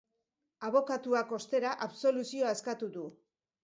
Abokatuak, 0.69 1.35
ostera, 1.39 1.77
absoluzioa 1.89 2.59
eskatu 2.59 2.95
du. 3.01 3.11